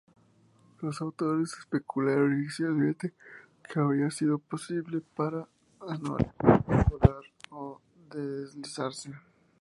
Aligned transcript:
Los 0.81 0.99
autores 0.99 1.55
especularon 1.59 2.39
inicialmente 2.41 3.13
que 3.63 3.79
habría 3.79 4.09
sido 4.09 4.39
posible 4.39 4.99
para 5.15 5.47
"Anchiornis" 5.79 6.33
volar 6.89 7.21
o 7.51 7.79
deslizarse. 8.09 9.13